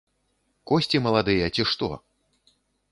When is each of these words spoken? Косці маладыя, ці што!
Косці 0.71 0.97
маладыя, 1.09 1.53
ці 1.59 1.63
што! 1.75 1.93